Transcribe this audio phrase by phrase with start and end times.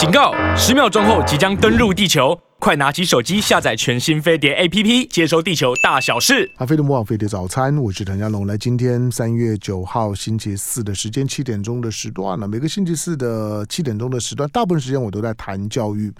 [0.00, 0.32] 警告！
[0.56, 2.34] 十秒钟后即将登陆地球。
[2.60, 6.50] 快拿起手机下载全新飞碟 APP，接收地球大小事。
[6.56, 8.46] 阿飞的魔网飞碟早餐，我是谭家龙。
[8.46, 12.46] 来，今天三月九号星期四的时间，七点钟的时段呢。
[12.46, 16.12] 每个星期四的七点钟的时段，大部分时间我都在谈教育。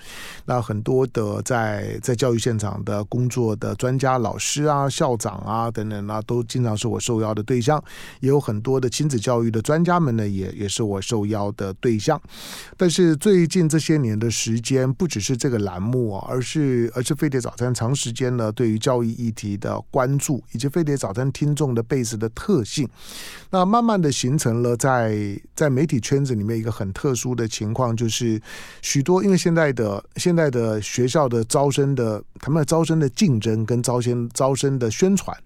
[0.47, 7.79] 那很多的在在教育现场的工作的专家、老师啊、校长啊等等啊，都经常是我受邀的对象。
[8.21, 12.19] 也有很多的亲子教育的专家们呢，也也是我受邀的对象。
[12.79, 16.29] 但是最近这些年的时间，不只是这个栏目啊。
[16.31, 22.89] 而是而是飞碟早餐长时间呢，对于教育议题的关注，以及飞碟早餐听众的 base 的特性，
[23.51, 28.41] 那慢慢的形成了在在媒体圈子里面一个很特殊的情况，就是
[28.81, 35.37] 许多因为现在的现在的学校的招生的他们的招生的竞争跟招生招生的宣传。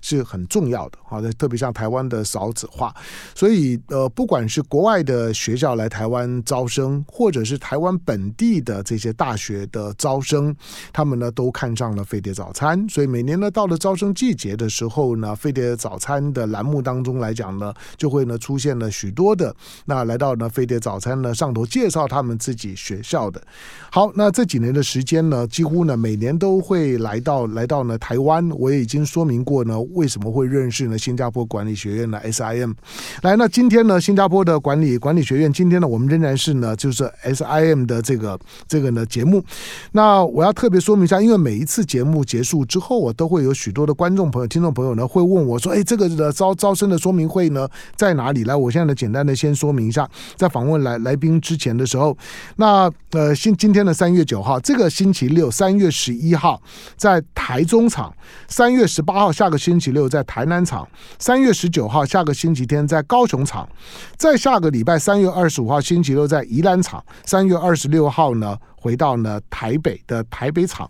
[0.00, 2.94] 是很重要的，好的，特别像台湾的少子化，
[3.34, 10.54] 所以呃，不管是国外的学校来台湾招生，或者是台湾本地的这些大学的招生，
[10.92, 19.54] 他们呢都看上了飞碟早餐，所以每年呢到了招生季节的时候呢，飞碟早餐的栏目当中来讲呢，就会呢出现了许多的
[19.86, 23.42] 那来到呢飞碟早餐呢上头介绍他们自己学校的。
[23.90, 29.76] 好，那这几年的时间呢，几乎呢每年都会来到来到呢台湾，我也已经说明过呢。
[29.92, 30.96] 为什么会认识呢？
[30.96, 32.74] 新加坡管理学院的 SIM，
[33.22, 39.44] 来，那今天呢，新加坡的管理管理学院，今天呢，我们仍然是呢，就是 SIM 的这个这个呢节目。
[39.92, 52.16] 那我要特别说明一下，因为每一次节目结束之后，我都会有许多的观众朋友、听众朋友呢，会问我说：“哎，这个的招招生的说明会呢在哪里？”来，我现在呢，简单的先说明一下，在访问来来宾之前的时候，
[52.56, 56.60] 那呃，今今天的三月九号，这个星期六，三月十一号
[56.96, 58.12] 在台中场，
[58.48, 59.75] 三月十八号下个星。
[59.76, 60.88] 星期六在台南场，
[61.18, 63.68] 三月十九号下个星期天在高雄场，
[64.16, 70.88] 再下个礼拜三月二十五号星期六在宜兰场，三月二十六号呢，回到呢台北的台北场，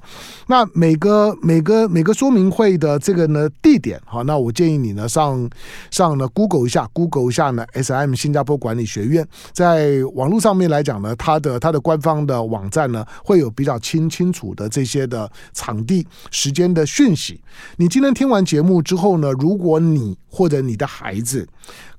[0.48, 5.48] 那每个每个每个说明会的这个呢地点，好，那我建议你呢上
[5.90, 17.40] 上呢 Google 一下，Google 一下呢 SIM 新加坡管理学院，在网络上面来讲呢，它的它的官方的网站呢会有比较清清楚的这些的场地时间的讯息。
[17.76, 21.48] 你今天听完节目之后呢，如果你或者你的孩子，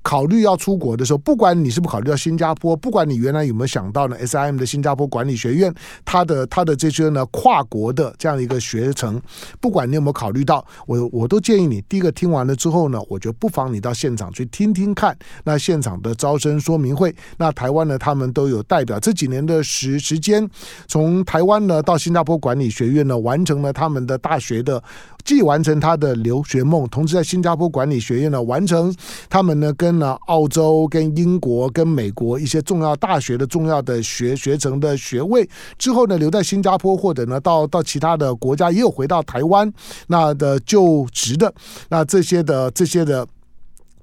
[0.02, 5.74] 考虑要出国的时候，不管你是不考虑到新加坡，不管你原来有没有想到呢，SIM 的新加坡管理学院，
[6.04, 9.20] 他的他的这些呢跨国的这样一个学程，
[9.60, 20.48] 不管你有没有考虑到，我我都建议你，第一个听完了之后呢，我就不妨你到现场去听听看，那现场的招生说明会，那台湾呢他们都有代表，这几年的时时间，
[20.86, 24.82] 从台湾呢到新加坡管理学院呢，完成了他们的大学的，
[25.28, 28.90] 既完成他的留学梦，同时在新加坡管理学院呢完成
[29.28, 35.46] 他们呢跟呢澳洲、跟英国、跟美国一些重要大学的重要的学学程的学位
[35.76, 39.70] 之后呢，留在新加坡或者呢到到其他的国家，也有回到台湾
[40.06, 41.52] 那的就职的。
[41.90, 43.26] 那这些的这些的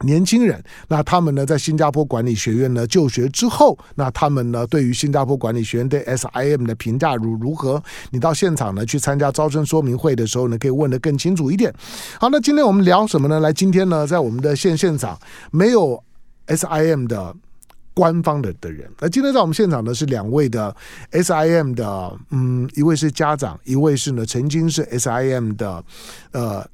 [0.01, 7.81] 年轻人，那他们呢在新加坡管理学院呢就学之后，那他们呢对于新加坡管理学院对 SIM 的评价如如何？
[8.11, 11.73] 你到现场呢去参加招生说明会的时候呢，可以问得更清楚一点。
[12.19, 13.39] 好，那今天我们聊什么呢？
[13.39, 15.17] 来，今天呢在我们的现现场
[15.51, 16.03] 没有
[16.47, 17.33] SIM 的
[17.93, 20.75] 官方的的人，那今天在我们现场呢是两位的
[21.11, 25.83] SIM 的，嗯，一位是家长，一位是呢曾经是 SIM 的，
[26.31, 26.67] 呃。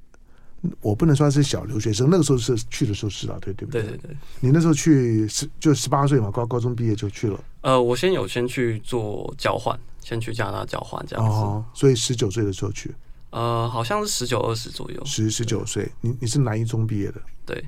[0.80, 3.82] 我不能算是小留学生，那个时候是去的时候是啊，对对不对？
[3.82, 7.40] 对对对，你那时候去十就十八岁嘛，高高中毕业就去了。
[7.62, 11.32] 呃，我先有先去做交换，先去加拿大交换这样子。
[11.32, 12.94] 哦，所以十九岁的时候去。
[13.32, 15.02] 呃，好像是十九二十左右。
[15.06, 17.22] 十十九岁，你你是南一中毕业的？
[17.46, 17.64] 对，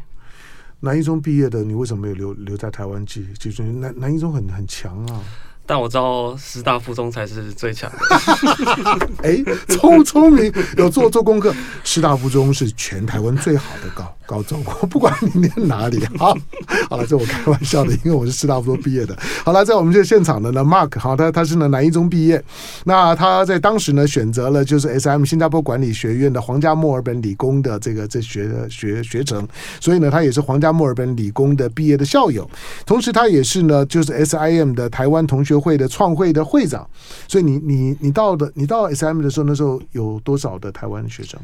[0.82, 3.64] 南一中毕业的，你为什么没有留留在台湾继继续？
[3.64, 5.24] 南南一中很很强啊。
[5.66, 9.08] 但我知道师大附中才是最强的。
[9.24, 11.54] 哎，聪聪明，有做做功课。
[11.84, 16.06] 师大附中是全台湾最好的高 高中，我不管你念哪里。
[16.18, 16.36] 好，
[16.90, 19.18] 好了，这我开玩笑的，因为我是师大附中毕业的。
[19.46, 22.44] 好了，在我们这现场的呢，Mark，好，他他是呢南一中毕业。
[22.84, 29.48] 那他在当时呢选择了就是 SM 新加坡管理学院的皇家墨尔本理工的这个这学学学程，
[29.80, 32.50] 所以呢他也是皇家墨尔本理工的毕业的校友。
[32.86, 35.53] 同时他也是呢就是 SIM 的台湾同学。
[35.54, 36.90] 学会的创会的会长，
[37.28, 41.40] 所以你你你到的你到 SM 的时候，那时候有多少的台湾学生？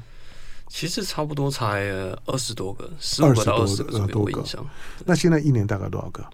[0.68, 1.82] 其实差不多才
[2.26, 4.44] 二十多个，十五个到二十个多个。
[5.06, 6.26] 那现在一年大概多少个？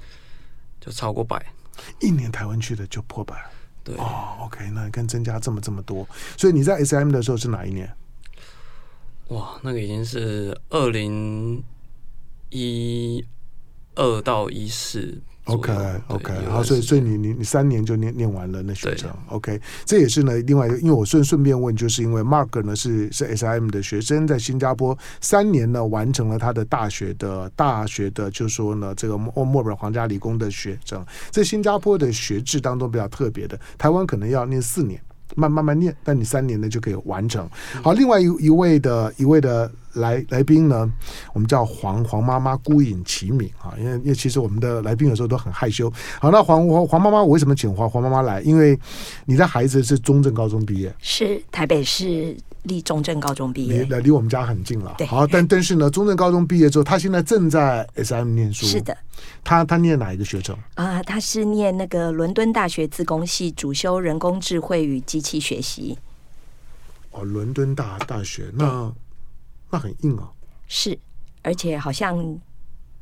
[0.80, 1.46] 就超过百。
[2.00, 3.36] 一年台湾去的就破百。
[3.84, 6.08] 对哦，OK，那跟增加这么这么多，
[6.38, 7.94] 所以你在 SM 的时候是哪一年？
[9.28, 11.64] 哇，那个已经是二零
[12.50, 13.24] 一
[13.96, 15.22] 二到一四。
[15.46, 15.72] OK
[16.08, 35.00] OK，然后所以所以你你你三年就念念完了那学程，OK，这也是呢另外一个，因为我顺顺便问，就是因为 Mark 呢是是 SIM 的学生，在新加坡三年呢完成了他的大学的大学的，就是说呢这个墨墨尔本皇家理工的学程，在新加坡的学制当中比较特别的，台湾可能要念四年。
[35.36, 37.50] 慢慢慢念，但你三年呢就可以完成。
[37.82, 40.90] 好，另外一一位的一位的来来宾呢，
[41.34, 45.92] 我们叫黄黄妈妈孤影齐名啊，因为因为其实我们的来宾有时候都很害羞。
[46.20, 48.42] 好，那黄黄黄妈妈，我为什么请黄黄妈妈来？
[48.42, 48.78] 因为
[49.26, 52.36] 你的孩子是中正高中毕业，是台北市。
[52.66, 54.94] 离中正高中毕业，离离我们家很近了。
[54.98, 58.66] 对，好，但但是呢，中正高中毕业之后，他现在正在 SM 念书。
[58.66, 58.96] 是的，
[59.44, 61.02] 他他念哪一个学程啊？
[61.04, 65.98] 他是念那个伦敦大学自工系，主修人工智慧与机器学习。
[67.12, 68.94] 哦，伦敦大大学，那
[69.70, 70.30] 那很硬啊。
[70.68, 70.98] 是，
[71.44, 72.38] 而且好像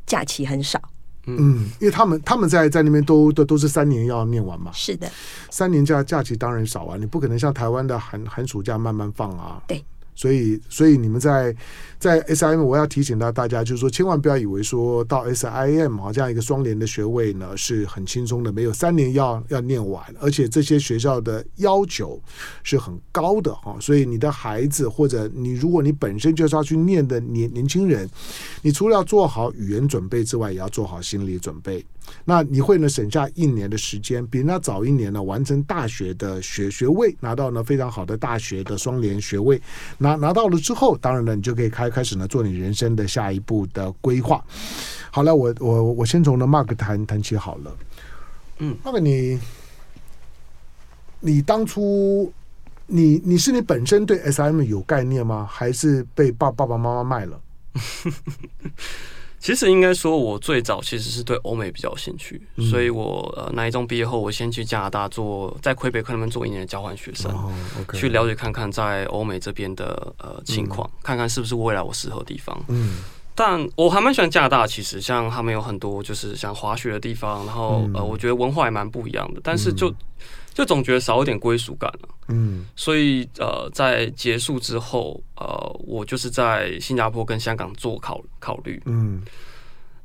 [0.06, 0.80] 假期很少。
[1.26, 4.72] 嗯，因为他们他们在在那边都都都是三年要念完嘛。
[4.74, 5.10] 是的，
[5.50, 9.62] 三年假假期当然少啊，你不可能像台湾的寒寒暑假慢慢放啊。
[9.68, 9.84] 对。
[10.16, 11.56] 所以，所以你们在
[12.00, 22.22] 在 SIM，我要提醒到大家，就是说，千万不要以为说到 SIM 啊这样一个双联的学位呢是很轻松的，没有三年要要念完，而且这些学校的要求
[22.64, 23.78] 是很高的哈。
[23.80, 28.10] 所以，你的孩子或者你，如果你本身就是要去念的年年轻人，
[28.62, 31.84] 你除了要做好语言准备之外，也要做好心理准备。
[32.26, 39.62] 那你会呢省下一年的时间，比人家早一年呢完成大学的学学位，拿到呢非常好的大学的双联学位。
[39.98, 44.44] 拿拿到了之后，当然了，你就可以开开始呢做你人生的下一步的规划。
[45.12, 47.78] 好了，我我我先从呢 Mark 谈谈起好了。
[48.60, 49.40] 嗯，Mark 你
[51.20, 52.32] 你当初
[52.88, 55.48] 你你是你本身对 SM 有概念吗？
[55.50, 57.42] 还是被爸爸爸妈妈卖了？
[59.44, 67.30] 其实应该说，我最早其实是对欧美比较有兴趣，嗯、所以我呃，南一中毕业后，我先去加拿大做，在魁北克那边做一年的交换学生，
[67.94, 72.58] 去了解看看在欧美这边的呃情况，嗯、看看是不是未来我适合的地方。
[72.70, 73.00] 嗯，
[73.36, 79.90] 但我还蛮喜欢加拿大，其实像他们有很多就是像滑雪的地方，然后、嗯、呃，我觉得文化也蛮不一样的，但是就。
[79.90, 79.96] 嗯。
[80.54, 89.24] 就总觉得少一点归属感了，嗯，所以呃，在结束之后，呃，我就是在新加坡跟香港做考考虑，嗯，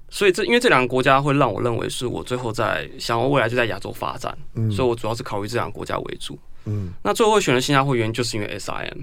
[0.08, 9.02] 所以这因为这两个国家会让我认为是我最后在想我未来就在亚洲发展，嗯，所以我主要是考虑这两个国家为主，嗯，那最后会选择新加坡原因就是因为 SIM，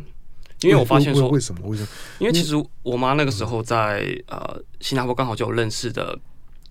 [0.65, 1.89] 因为我发现说为什么为什么？
[2.19, 6.17] 因为其实我妈那个时候在呃新加坡刚好就有认识的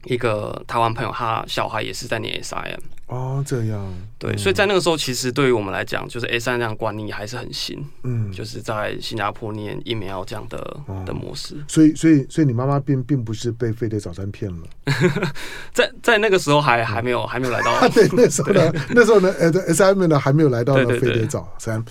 [0.04, 2.80] 一个台湾朋友，他小孩也是在念 SIM。
[3.06, 3.86] 哦，这样
[4.18, 11.62] 对，嗯、所以在那个时候，其实对于我们来讲，就是 SIM 这样观念还是很新，嗯，就是在新加坡念疫苗这样的、哦、的模式。
[11.68, 14.66] 所以，所以，所以你妈妈并并不是被飞碟早餐骗了，
[15.70, 19.30] 在在那个时候还还没有还没有来到，啊、对，那时候呢，那时候呢
[19.68, 21.84] ，SIM 呢还没有来到呢飞碟早餐。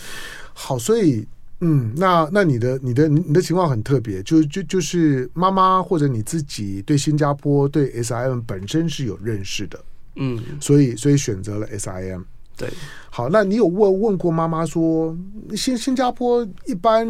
[0.56, 1.28] 好，所以，
[1.66, 9.80] 嗯，那那你的你的你的情况很特别，就就就是妈妈或者你自己对新加坡对 SIM 本身是有认识的。
[10.18, 12.24] 嗯，所以所以选择了 SIM。
[12.56, 12.70] 对，
[13.10, 15.18] 好，那你有问问过妈妈说，
[15.56, 17.04] 新新加坡一般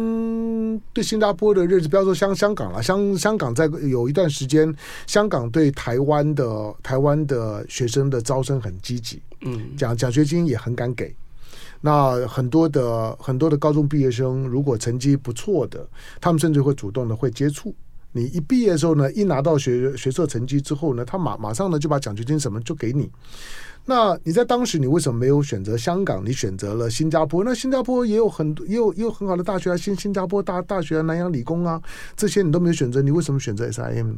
[0.92, 4.74] 对新加坡的认识，不要说香香港了，香香港在有一段时间，
[5.06, 11.14] 香港对台湾的台湾的学生的招生很积极，嗯，奖奖学金也很敢给。
[11.86, 15.86] 那很多的很多的高中毕业生，如果成绩不错的，
[16.18, 17.74] 他们甚至会主动的会接触。
[18.12, 23.10] 你一毕业的时候呢，一拿到学学测成绩之后呢，他马马上呢就把奖学金什么就给你。
[23.84, 26.24] 那你在当时你为什么没有选择香港？
[26.24, 27.44] 你选择了新加坡？
[27.44, 31.78] 那新加坡也有很多，也有也有很好的大学啊，新新加坡大大学啊，南洋理工啊，
[32.16, 34.16] 这些你都没有选择，你为什么选择 SIM？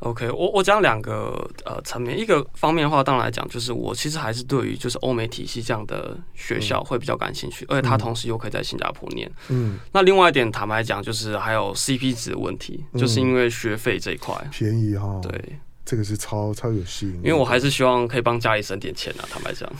[0.00, 9.30] SIM？OK，我我讲两个呃层面，一个方面的话，当然来讲，就是我其实还是对于就是欧美体系这样的学校会比较感兴趣，嗯、而且它同时又可以在新加坡念。
[9.48, 15.20] 嗯，那另外一点，坦白讲，就是还有 CP 值的问题，嗯、就是因为学费这一块便宜哈、哦。
[15.22, 17.18] 对，这个是超超有吸引力。
[17.18, 19.70] 因为我还是希望可以帮家里省点钱啊，坦白讲。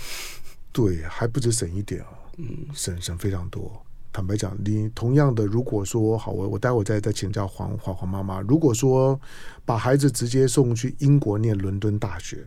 [0.72, 3.82] 对，还不止省一点啊，嗯，省省非常多。
[4.10, 8.40] 坦白讲，你同样的，如果说好，我我待会再再请教黄黄黄妈妈。
[8.40, 9.20] 如果说
[9.68, 12.42] 把孩子直接送去英国念伦敦大学，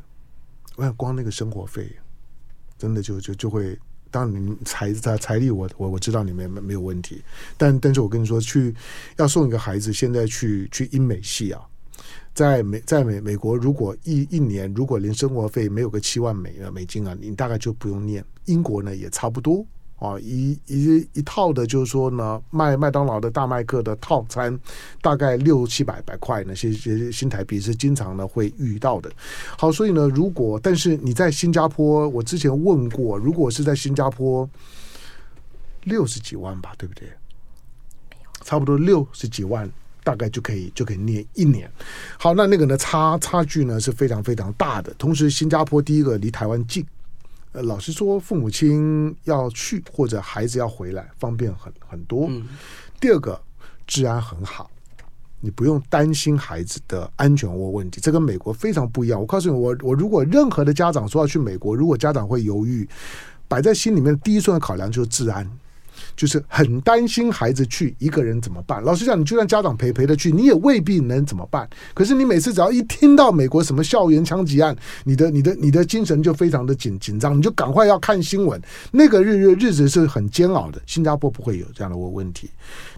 [0.75, 1.87] 我想光那个生活费，
[2.79, 3.77] 真的就就就会，
[4.09, 7.21] 当然你财财财力我我我知道你们没没有问题，
[7.59, 8.73] 但但是我跟你说，去
[9.17, 11.61] 要送一个孩子现在去去英美系啊，
[12.33, 18.25] 在美在美美国，如果一一年如果连生活费没有个七万美美金啊，你大概就不用念。
[18.45, 19.63] 英国呢也差不多。
[20.01, 24.59] 啊，一一一套的，就是说呢，麦麦当劳的大麦克的套餐，
[24.99, 29.11] 大概六七百百块那，些些新台币是经常呢会遇到的。
[29.55, 34.49] 好，所以呢，如果但是你在新加坡，我之前问过，如果是在新加坡，
[35.83, 37.07] 六十几万吧，对不对？
[38.43, 39.71] 差不多六十几万，
[40.03, 41.71] 大概就可以就可以念一年。
[42.17, 44.91] 好，那那个呢差差距呢是非常非常大的。
[44.95, 46.83] 同时，新加坡第一个离台湾近。
[47.53, 52.27] 呃，老实说，父母亲要去或者孩子要回来，方便很很多。
[52.29, 52.47] 嗯。
[52.99, 53.39] 第二个，
[53.85, 54.69] 治安很好，
[55.39, 57.99] 你不用担心孩子的安全或问题。
[57.99, 59.19] 这跟美国非常不一样。
[59.19, 62.87] 我告诉你，我我如果任何的家长说要去美国，如果家长会犹豫，
[63.47, 65.45] 摆在心里面第一顺的考量就是治安。
[66.15, 68.81] 就是很担心孩子去一个人怎么办？
[68.83, 71.69] 老实讲，你就算家长陪陪着去，你也未必能怎么办。
[71.93, 78.61] 可是你每次只要一听到美国什么校园枪击案，你的、你的、你的精神就非常的紧紧张，你就赶快要看新闻。
[78.91, 80.81] 那个日日日子是很煎熬的。
[80.85, 82.49] 新加坡不会有这样的问题。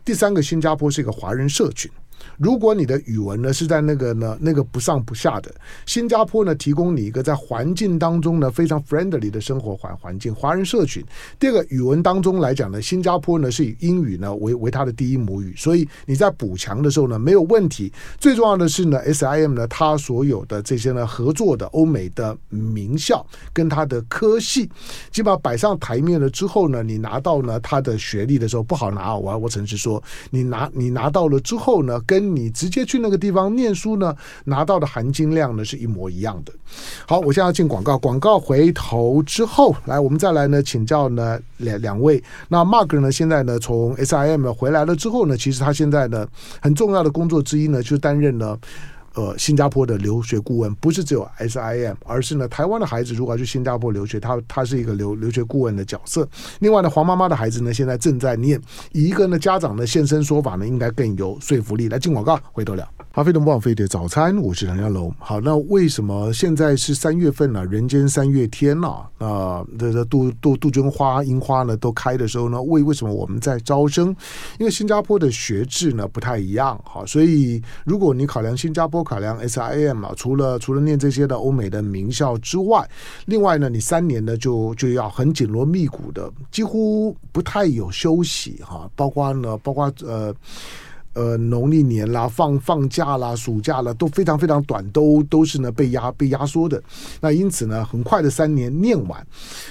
[0.06, 1.90] 第三个，新加坡是一个华人社群。
[2.38, 5.54] 如果你的语文呢是在那个呢那个不上不下的，
[5.86, 11.04] 新加坡呢提供你一个在环境当中呢非常 friendly 的生活环环境，华人社群。
[11.40, 17.92] 第二个语文当中来讲呢，新加坡呢是以英语呢为为它的第一母语，所以你在补强的时候呢没有问题。
[18.20, 24.70] 最重要的是呢，SIM 呢它所有的这些呢合作的欧美的名校跟它的科系，
[25.12, 36.54] 基本上摆上台面了之后呢，你拿到呢它的学历的时候不好拿，我我诚实说，你拿你拿到了之后呢跟你直接去那个地方念书呢，拿到的含金量呢是一模一样的。
[37.08, 42.24] 好，我现在要进广告，广告回头之后，来我们再来呢请教呢两两位。
[42.48, 46.28] 那 Mark 呢现在呢从 SIM 回来了之后呢，其实他现在呢
[46.62, 48.60] 很重要的工作之一呢就担任了。
[49.16, 56.28] 呃，新加坡的留学顾问不是只有 SIM，而是呢，台湾的孩子如果要去新加坡留学，他他是一个留留学顾问的角色。
[56.60, 58.60] 另外呢，黄妈妈的孩子呢，现在正在念，
[58.92, 61.90] 以一个呢家长的现身说法呢，应该更有说服力。
[61.90, 63.03] 来进广告，回头聊。
[63.16, 65.14] 好，飞碟不枉飞碟早餐，我是唐家龙。
[65.20, 67.64] 好，那为什么现在是三月份呢？
[67.68, 74.08] 人间三月天呐，啊，这杜杜杜鹃花、樱花呢都开的时候呢，为为什么我们在招生？
[74.58, 82.84] 因为新加坡的学制呢不太一样，好，所以如果你考量新加坡考量 SIM 啊，除了除了念这些的欧美的名校之外，
[83.26, 90.34] 另外呢，你三年呢就就要很紧锣密鼓的，几乎不太有休息哈，包括呢，包括呃。
[91.14, 96.82] 呃，农历年啦，放放假啦，暑假啦，都非常非常短，都都是呢被压被压缩的。
[97.22, 99.26] 那因此呢，很快的三年念完。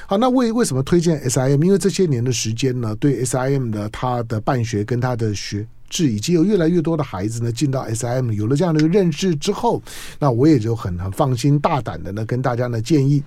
[0.07, 1.65] 好，那为为什么推荐 SIM？
[1.65, 9.83] 因为这些年的时间呢，对 SIM 的它的办学跟它的学制，以及有越来越多的孩子呢进到 SIM，有了这样的一个认识之后，
[10.21, 13.23] 那我也就很很放心大胆的呢跟大家呢建议。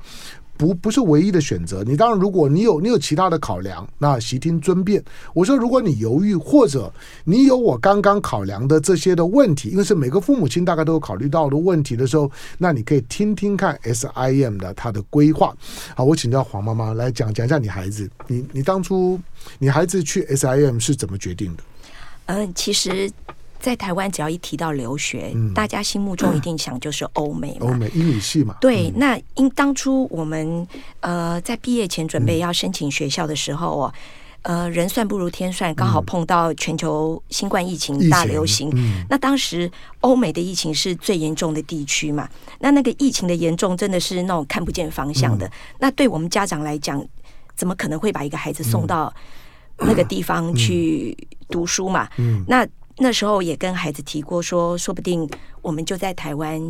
[0.57, 1.83] 不不是唯一的选择。
[1.83, 5.03] 你当然，如果你有你有其他的考量，那悉听尊便。
[5.33, 6.91] 我说，如果你犹豫，或者
[7.23, 15.55] 你有我刚刚考量的这些的问题，因为是每个父母亲大概都有考虑到的问题的时候，那你可以听听看 SIM 的他的规划。
[15.95, 19.19] 好，我请教黄妈妈来讲讲一下你孩子，你你当初
[19.59, 21.63] 你孩子去 SIM 是怎么决定的？
[22.27, 23.11] 嗯，其实。
[23.59, 28.55] 在台湾，只要一提到留学，嗯、大家心目中一定想就是欧美嘛，欧美英语系嘛。
[28.61, 30.67] 对，嗯、那因当初我们
[30.99, 33.93] 呃在毕业前准备要申请学校的时候哦，
[34.43, 38.69] 嗯、呃人算不如天算，刚好碰到全球新冠疫情大流行。
[38.75, 39.71] 嗯、那当时
[40.01, 45.47] 欧美的疫情是最严重的地区嘛，那那个疫情的严重真的是那种看不见方向的。
[45.47, 47.03] 嗯、那对我们家长来讲，
[47.55, 49.11] 怎么可能会把一个孩子送到
[49.79, 51.17] 那个地方去
[51.49, 52.07] 读书嘛？
[52.17, 52.67] 嗯，嗯那。
[52.97, 55.29] 那时候也跟孩子提过说，说说不定
[55.61, 56.61] 我们就在台湾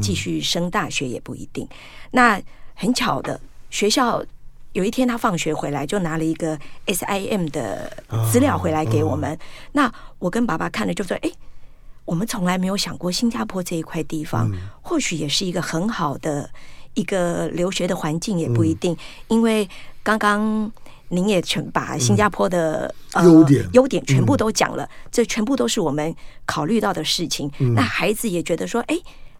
[0.00, 1.64] 继续升大学也不一定。
[1.64, 1.76] 嗯、
[2.12, 2.42] 那
[2.74, 4.24] 很巧的，学校
[4.72, 7.92] 有一天他放学回来就拿了一个 SIM 的
[8.30, 9.38] 资料回来给我们。
[9.72, 11.30] 那我跟爸爸看了就说：“哎，
[12.04, 16.48] 我们从来没有想过新加坡这一块地方，嗯、或许也是一个很好的
[16.94, 18.92] 一个留学的环境，也不一定。
[18.92, 18.98] 嗯、
[19.28, 19.68] 因为
[20.02, 20.70] 刚刚。”
[21.12, 22.92] 您也全把新加坡的
[23.22, 23.68] 优点。
[23.74, 26.14] 优点全部都讲了，这全部都是我们
[26.46, 27.50] 考虑到的事情。
[27.76, 28.98] 那孩子也觉得说，哎，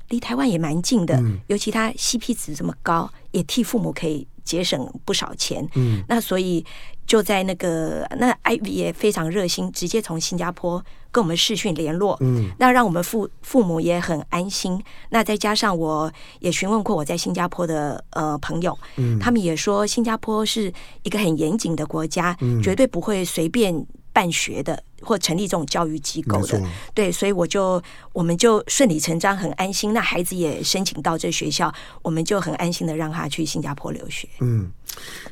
[0.09, 5.67] 离台湾也蛮近的，尤其他 CP 值这么高，也替父母可以节省不少钱。
[5.75, 6.65] 嗯那所以
[7.07, 10.85] 就在那个那 Ivy 也非常热心，直接从新加坡。
[11.15, 14.83] 跟我们视讯联络，嗯，那让我们父父母也很安心。
[15.11, 20.73] 那再加上我也询问过我在新加坡的呃朋友，嗯，他们也说新加坡是
[21.03, 26.63] 一个很严谨的国家，嗯，绝对不会随便办学的，或成立这种教育机构的。
[26.95, 27.83] 对，所以我就
[28.13, 29.93] 我们就顺理成章很安心。
[29.93, 34.29] 那孩子也申请到这学校，我们就很安心的让他去新加坡留学。
[34.41, 34.71] 嗯，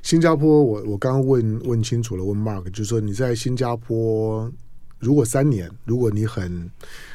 [0.03, 4.51] 新加坡我我刚刚问问清楚了，问 Mark 就是说你在新加坡
[4.99, 6.71] 如果三年，如果你很。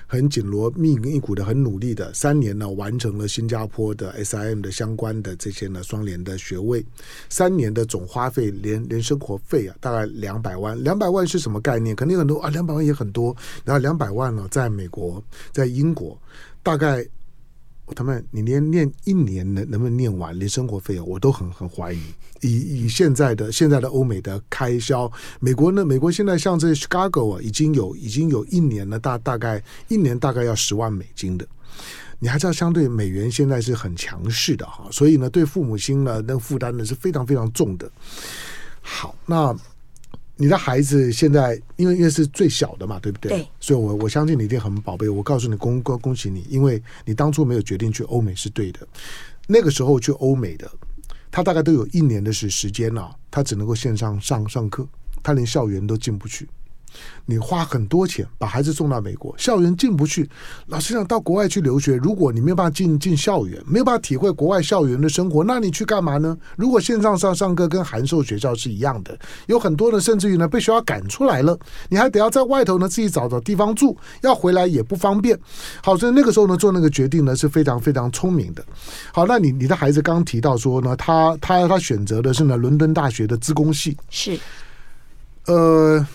[0.08, 6.86] 很紧锣密鼓的，很努力的，三年呢完成了新加坡的 SIM 的相关的这些呢双联的学位，
[7.30, 10.82] 三年的总花费连连生活费啊，大概两百万。
[10.84, 11.96] 两百万是什么概念？
[11.96, 13.36] 肯定很多啊，两百万也很多。
[13.64, 16.20] 然后两百万呢，在美国，在英国，
[16.64, 17.06] 大概。
[17.94, 22.02] 他们，你连念一年能能不能念完，连生活费我都很很怀疑。
[22.42, 25.86] 以以现在的现在的欧美的开销，美国呢？
[25.86, 31.48] 美国现在像这 Chicago 啊，已经有已经有一年了，大大概一年大概要十万美金的。
[32.20, 37.92] 你还知道，相对美元现在是很强势的哈，所以呢，对父母亲呢，那负担呢是非常非常重的。
[38.82, 39.56] 好，那。
[40.38, 43.30] 你的孩子现在因为因为是最小的嘛，对不对？
[43.32, 43.48] 对。
[43.60, 45.08] 所以我我相信你一定很宝贝。
[45.08, 48.86] 我告诉你，恭恭恭喜你，因为你当初没有决定去欧美是对的。
[49.48, 50.70] 那个时候去欧美的，
[51.32, 54.88] 他大概都有一年的时时间了，啊，他只能够线上上上课，
[55.24, 56.50] 他连校园都进不去。
[57.26, 60.30] 你花很多钱把孩子送到美国，校园进不去。
[60.68, 66.38] 老师想到国外去留学，如果你没有办法进进校园，没有办法体会国外校园的生活，那你去干嘛呢？
[66.56, 71.58] 如果线上上上课跟函授学校是一样的，有很多人甚至于呢被学校赶出来了，
[71.90, 75.40] 你还得要在外头呢自己找找地方住，要回来也不方便。
[75.82, 78.64] 好，所以那个时候呢做那个决定呢是非常非常聪明的。
[79.12, 84.40] 好，那你你的孩子刚刚提到说呢，他他他选择的是呢伦敦大学的资工系，是，
[85.46, 86.06] 呃。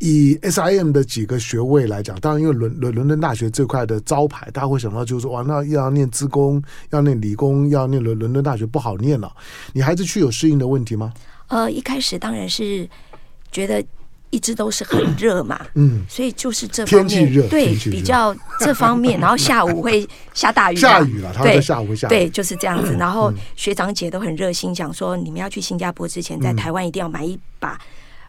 [0.00, 9.30] 以 SIM 的几个学位来讲，当然因为伦伦伦敦大学这块的招牌，大家会想到就是说，哇，那要念资工，要念理工，要念伦伦敦大学不好念了。
[9.72, 11.12] 你孩子去有适应的问题吗？
[11.48, 12.88] 呃，一开始当然是
[13.52, 13.84] 觉得
[14.30, 22.96] 一直都是很热嘛，嗯，所以就是这方面天气热，对比较这方面， 然后下午会下大雨，下雨了，他说下午会下雨，对，就是这样子。
[22.98, 27.78] 然后学长姐都很热心，讲说你们要去新加坡之前，在台湾一定要买一把。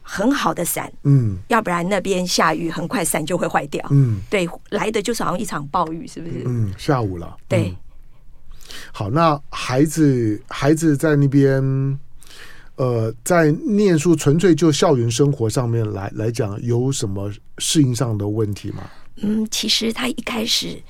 [0.02, 6.44] 很好的伞，嗯，要不然那边下雨，很快伞就会坏掉，嗯，对，来的就是好像一场暴雨，是不是？
[6.46, 7.70] 嗯，下午了，对。
[7.70, 7.78] 嗯、
[8.92, 12.00] 好，那孩子孩子在那边，
[12.76, 18.84] 呃，在念书，纯粹就校园生活上面来来讲，有什么适应上的问题吗？
[19.18, 20.82] 嗯，其实他一开始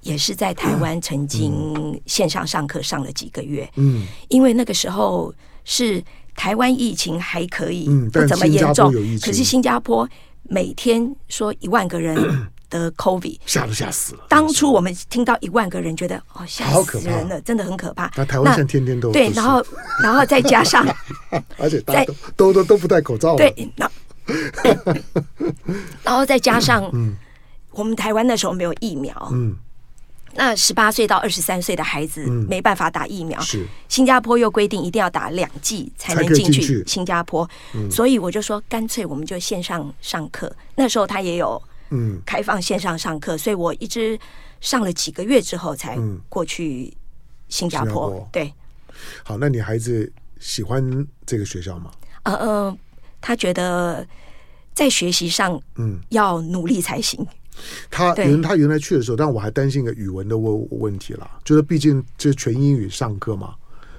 [0.00, 5.32] 也是在台湾曾经线上上课上了几个月，嗯，因为那个时候
[5.64, 6.02] 是。
[6.36, 8.92] 台湾疫情还可以，嗯、不怎么严重。
[9.20, 10.08] 可是新加坡
[10.42, 12.14] 每天说一万个人
[12.68, 14.26] 得 COVID，吓都吓死了。
[14.28, 18.10] 当初我们听到一万个人，觉得哦吓死人了，真的很可怕。
[18.16, 19.64] 那台湾现在天天都对，然后
[20.02, 20.86] 然后再加上，
[21.58, 23.36] 而且大家都都都都不戴口罩。
[23.36, 23.94] 对，然后
[26.02, 26.90] 然后再加上，
[27.70, 29.56] 我们台湾那时候没有疫苗，嗯。
[30.36, 33.66] 那十八岁到二十三岁的孩子没办法打疫苗，是。
[33.88, 37.48] 新加坡又规定一定要打两剂才能进去新加坡，
[37.90, 40.54] 所以我就说干脆我们就线上上课。
[40.74, 42.20] 那时候他也有嗯。
[42.26, 44.18] 开放线上上课，所以我一直
[44.60, 46.94] 上了几个月之后才过去
[47.48, 48.28] 新加坡。
[48.32, 48.52] 对，
[49.24, 51.90] 好，那你孩子喜欢这个学校吗？
[52.24, 52.78] 呃呃，
[53.20, 54.06] 他觉得
[54.74, 55.98] 在学习上嗯。
[56.10, 57.26] 要努力才行。
[57.90, 63.54] 他原他原来去的时候，但我还担心一个语文的问问题啦，就是毕竟这全英语上课嘛。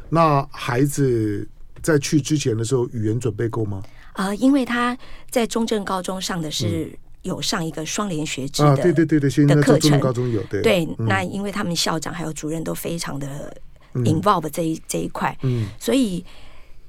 [0.10, 1.48] 那孩子
[1.82, 3.82] 在去之前的时候，语言准备够吗？
[4.13, 4.98] 啊、呃，因为他
[5.30, 6.91] 在中正高中上的是
[7.24, 10.88] 有上一个双联学制的、对对对对，现在在中正高中有对对。
[10.98, 13.56] 那因为他们校长还有主任都非常的
[13.93, 16.24] involve 这一、嗯、这一块，嗯，所以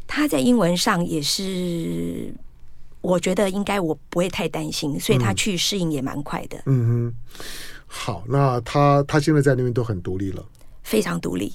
[0.06, 2.32] 他在英文上也是。
[3.00, 6.60] 我觉得应该我不会太担心，所以他去适应也蛮快的。
[6.66, 7.42] 嗯哼，
[7.86, 10.44] 好，那他他现在在那边都很独立了，
[10.82, 11.52] 非常独立，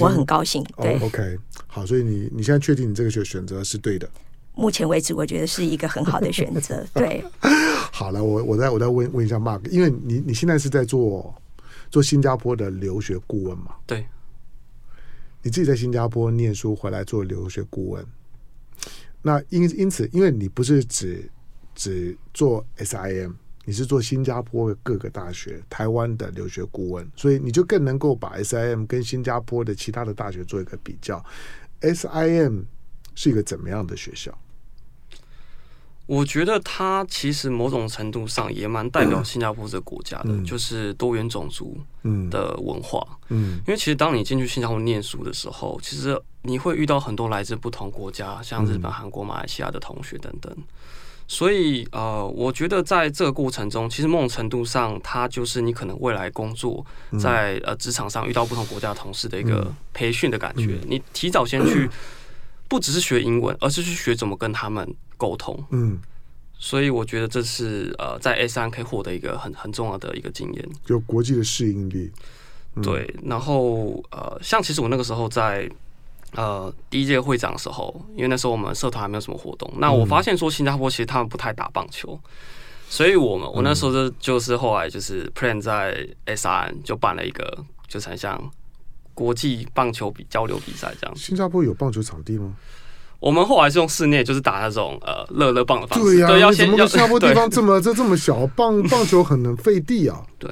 [0.00, 0.64] 我很高兴。
[0.76, 4.08] 对、oh，OK，好，所以你你现在确定你这个选选择是对的？
[4.54, 6.86] 目前为止，我觉得是一个很好的选择。
[6.94, 7.24] 对，
[7.90, 11.34] 好了，我我再我再问问一下 Mark，因为你你现在是在做
[11.90, 13.74] 做新加坡的留学顾问嘛？
[13.84, 14.06] 对，
[15.42, 18.06] 你自己在新加坡念书回来做留学顾问。
[19.26, 21.26] 那因因此，因为你不是只
[21.74, 23.32] 只做 SIM，
[23.64, 31.24] 你是做新加坡的各个大学、台湾的留学顾问，所以你就更能够把 SIM 跟新加坡的其他的大学做一个比较。
[31.80, 32.64] SIM
[33.14, 34.38] 是一个怎么样的学校？
[36.06, 41.76] 我觉得它其实某种程度上也蛮代表新加坡这个国家的，嗯、就是多元种族
[42.30, 43.02] 的文化。
[43.28, 50.54] 嗯，因为其实当你进去新加坡念书的时候，其实你会遇到很多来自不同国家，像日本、韩国、马来西亚的同学等等。
[51.26, 56.84] 所以呃，我觉得在这个过程中，其实某种程度上，它就是你可能未来工作
[57.18, 60.78] 在呃职场上遇到不同国家同事的一个培训的感觉。
[60.86, 61.88] 你提早先去，
[62.68, 64.86] 不只是学英文，而是去学怎么跟他们
[65.24, 65.64] 沟通。
[65.70, 65.98] 嗯，
[66.58, 72.10] 所以我觉得这是呃在 S1 可以获得一个很很重要的一个经验，就国际的适应力。
[72.82, 75.70] 对，然后呃，像其实我那个时候在。
[76.36, 82.18] 呃，第一届会长的时候，因为那时候我们社团还没有什么活动，那我发现说新加坡其实他们不太打棒球，
[82.88, 88.50] 所以我们我那时候就就是后来就是 plan 在 S1 就办了一个，就是很像
[89.14, 91.14] 国际棒球比交流比赛这样。
[91.14, 92.56] 新加坡有棒球场地吗？
[93.24, 96.04] 我们后来是用室内，就是打那种呃乐乐棒的方式。
[96.04, 100.20] 对呀、啊，要怎么新加坡地方这么这这么小，棒棒球很能费地啊。
[100.38, 100.50] 对。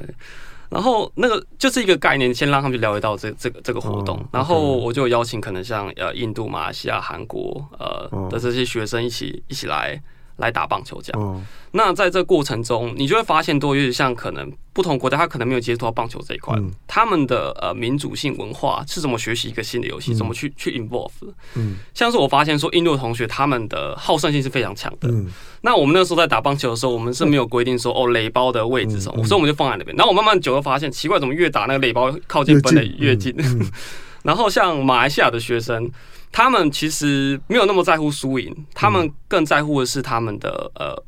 [0.71, 4.19] 然后那个就是一个概念，先让他们去了解到这这个这个活动。
[4.31, 10.01] 然后我就邀请可能像呃印度、马来西亚、韩国呃的这些学生一起一起来
[10.37, 11.45] 来打棒球这样。
[11.75, 21.09] 那在这过程中，你就会发现，多有点像可能不同国家，他可能没有接触到棒球这一块，嗯、他们的呃民主性文化是怎么学习一个新的游戏，嗯、怎么去去 involve。
[21.55, 25.09] 嗯，像是我发现说，印度的同学他们的好胜心是非常强的。
[25.09, 25.27] 嗯，
[25.61, 29.97] 那我们那时候在打棒球的时候，我们是没有规定说哦垒包的位置什么，所以我们就放在那边。
[29.97, 33.35] 然后我慢慢久了发现，奇怪，怎么越打那个垒包靠近本垒越近？
[34.21, 35.89] 然后像马来西亚的学生，
[36.31, 41.03] 他们其实没有那么在乎输赢，他们更在乎的是他们的呃。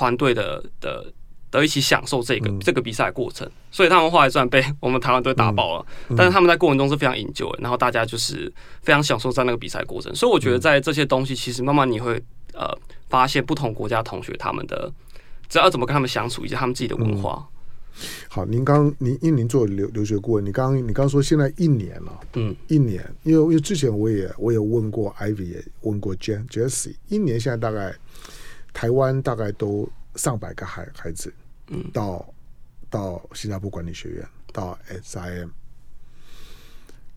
[0.00, 1.12] 团队的的
[1.50, 5.86] 的一起享受这个、嗯、这个比赛过程，所以他们后来虽然被 我们台湾队打爆了，
[6.16, 10.14] 但是他们在过程中是非常 enjoy，然后大家就是非常享受在那个比赛过程。
[10.14, 12.14] 所以我觉得在这些东西，其实慢慢你会
[12.54, 12.74] 呃
[13.10, 14.90] 发现不同国家同学他们的，
[15.50, 17.46] 只要怎么跟他们相处，以及他们自己的文化。
[17.46, 27.94] 嗯、好，您刚您因您做留留学顾问，你刚你刚说现在一年了，嗯，一年，因为因为之前我也我也问过 Ivy，也问过 Jan Jessie，一年现在大概。
[28.72, 31.32] 台湾大概都上百个孩孩子，
[31.68, 32.34] 嗯，到
[32.88, 35.48] 到新加坡管理学院，到 SIM，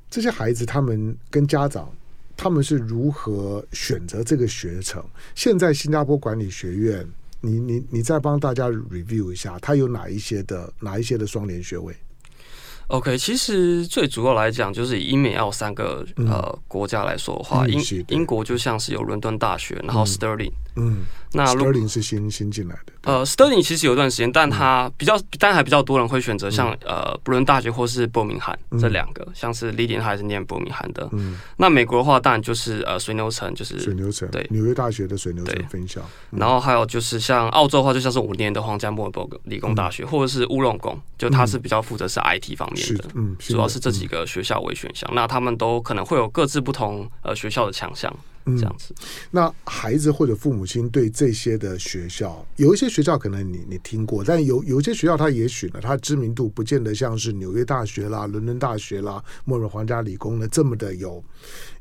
[0.09, 1.91] 这些孩子他们跟家长，
[2.37, 5.03] 他们是如何选择这个学程？
[5.35, 7.07] 现在新加坡管理学院，
[7.41, 11.95] 你你你再帮大家 review 一下，它有哪一些的哪一些的双联学位
[12.87, 22.93] ？OK，其实最主要来讲，就是以英美澳三个、嗯、呃国家来说的话，英英国就像是有伦敦大学，然后 Stirling，嗯，嗯那 Stirling 是新新进来的。
[23.03, 31.09] 呃，Stirling 其实有段时间，但他比较，但还比较多人会选择像呃布伦大学或是伯明翰这两个，像是 Lilian 还是念伯明翰的。
[31.11, 36.01] 嗯，那美国的话，当然就是呃水牛城，就是水牛城，对，纽约大学的水牛城分校。
[36.31, 42.97] 然后还有就是像澳洲的话，就像是五年的皇家墨尔本理工大学，或者是乌龙工，就它是比较负责是 IT 方面。
[42.97, 48.13] 的，嗯，主要是这几个学校为选项，那他们都可能会有各自不同呃学校的强项，
[48.45, 48.93] 这样子。
[49.31, 61.23] 那孩子或者父母亲对这些的学校，有一些学校可能你你听过，但有有一些学校它也许呢，它知名度不见得像是纽约大学啦、伦敦大学啦、墨尔皇家理工呢这么的有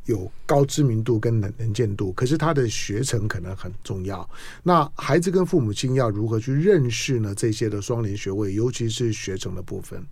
[0.07, 4.29] 有高知名度跟能能见度，可是它的学程可能很重要。
[4.63, 7.35] 那孩子跟父母亲要如何去认识呢？
[7.35, 10.05] 这些的双联学位，尤其是学程的部分。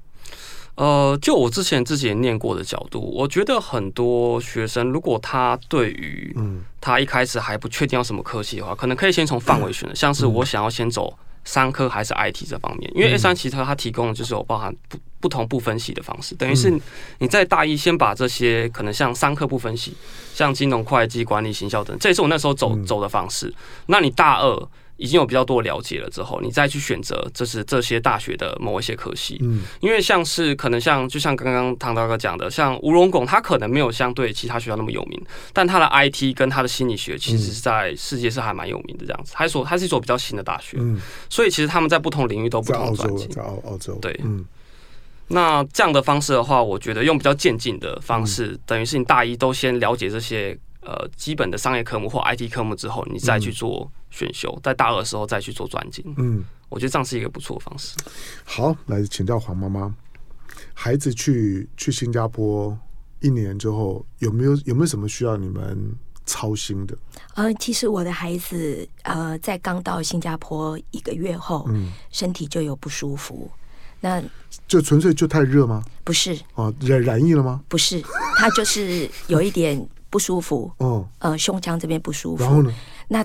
[0.77, 11.13] 呃，就我之前自己也念过的角度，我觉得很多学生如果他对于嗯，他一开始还不确定要什么科系的话，可能可以先从范围选 的，像是我想要先走
[11.45, 16.73] 商科还是 IT 这方面，因为 A 三其实它提供的就是有包含不不同部分析的方式，等于是
[17.19, 19.95] 你在大一先把这些可能像商科部分析，
[20.35, 23.53] 像金融、会计、管理、行销等，这也是我那时候走走的方式。
[23.87, 24.69] 那你大二。
[25.01, 35.19] 已经有比较多了解了之后，你再去选择这是这些大学的某一些科系，嗯，因为像是可能像就像刚刚唐大哥讲的，像吴荣拱，他可能没有相对其他学校那么有名，
[35.55, 44.45] 但他的 IT 跟他的心理学其实是在世界是还蛮有名的这样子，还是说他是一所比较新的大学，嗯，所以其实他们在不同领域都不同专辑，在澳澳洲，对，嗯，
[45.29, 53.91] 那这样的方式的话，我觉得用比较渐进的方式，嗯、等于是你大一都先了解这些呃基本的商业科目或 IT 科目之后，你再去做。
[54.11, 57.97] 选修在大二的时候再去做专精，嗯，我觉得这样是一个不错的方式。
[58.45, 59.95] 好，来请教黄妈妈，
[60.75, 62.77] 孩子去去新加坡
[63.21, 65.95] 一年之后，有没有有没有什么需要你们
[66.27, 66.97] 操心的？
[67.35, 73.51] 呃，其实我的孩子呃，在刚到新加坡一个月后，嗯，身体就有不舒服，
[74.01, 74.23] 那
[74.67, 75.85] 就纯粹就太热吗？
[76.05, 77.63] 不是哦，染染疫了吗？
[77.69, 78.03] 不是，
[78.37, 82.73] 他就是有一点不舒服，哦，呃，胸腔这边不舒服，然后呢？
[83.09, 83.25] 那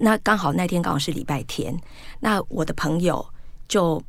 [0.00, 1.76] 那刚好那天刚好是礼拜天，
[2.20, 3.24] 那我的朋友
[3.68, 4.02] 就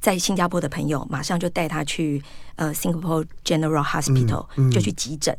[0.00, 2.22] 在新加坡的朋友马上就带他去
[2.56, 5.36] 呃 Singapore General Hospital，嗯嗯、就去急诊。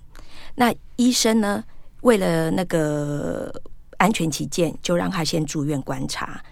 [0.55, 1.63] 那医生呢，
[2.01, 3.53] 为了那个
[3.97, 6.43] 安全起见，就让他先住院观察。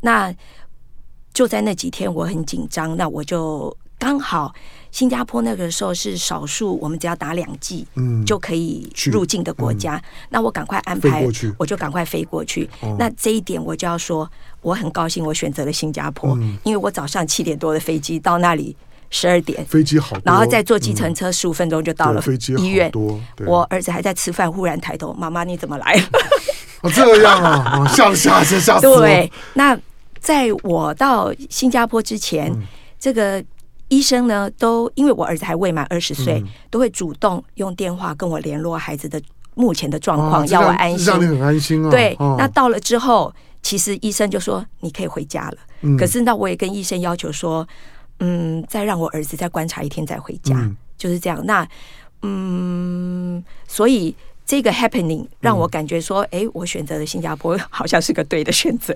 [0.00, 0.34] 那
[1.32, 4.54] 就在那几天，我很紧张，那我就刚好
[4.92, 9.96] 新加坡那个时候是少数，我们只要打两剂，嗯，就可以入境的国家。
[9.96, 11.26] 嗯、那我赶快安排，
[11.58, 12.70] 我就赶快飞过去。
[12.80, 18.76] 哦、那这一点我就要说，我很高兴，我选择了新加坡，嗯、因为我早上七点多的飞机到那里。
[19.14, 22.22] 十二点，飞机好，然后再坐计程车十五分钟就到了
[22.56, 22.90] 医院。
[23.44, 26.02] 我儿子还在吃饭，忽然抬头：“妈妈，你怎么来了？”
[26.80, 28.86] 哦，这样啊，吓吓死吓死！
[28.86, 29.78] 对，那
[30.18, 32.62] 在我到新加坡之前，嗯、
[32.98, 33.44] 这个
[33.92, 39.20] 医生呢，都因为我儿子还未满二十岁，嗯、都会主动用电话跟我联络孩子的
[39.54, 41.90] 目前的状况，啊、要我安心，让你很安心啊。
[41.90, 45.58] 对，啊、那到了之后，其实医生就说你可以回家了。
[45.82, 47.68] 嗯、可是那我也跟医生要求说。
[48.24, 51.44] 嗯，再让我儿子再观察一天再回家，嗯、就是这样。
[51.44, 51.66] 那
[52.22, 58.94] 嗯，所以这个 happening 让我感觉说，哎、嗯，我选择了新加坡， 好像是个对的选择。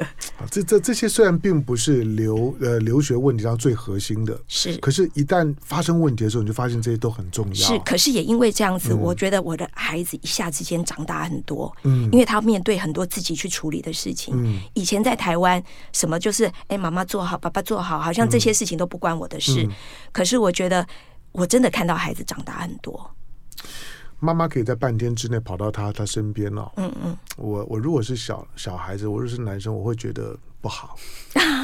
[0.51, 7.55] 这这这些虽然并不是留呃留学问题上最核心的，是，可是，一旦发生问题的时候，你就发现这些都很重要。
[7.55, 11.75] 是，可是也因为这样子，嗯、我觉得我的孩子一下之间长大很多。
[11.85, 14.35] 嗯，因为他面对很多自己去处理的事情。
[14.37, 19.63] 嗯，以前在台湾，什么就是哎，妈妈做好，爸爸做好，好像这些事情都不关我的事。
[19.63, 19.71] 嗯、
[20.13, 20.87] 可是我觉得，
[21.33, 23.11] 我真的看到孩子长大很多。
[24.19, 26.73] 妈妈可以在半天之内跑到他他身边了。
[26.77, 30.97] 嗯嗯，我我如果是小小孩子，我如果是男生，我会觉得不好。